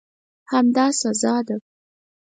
[0.51, 1.55] همدا سزا ده.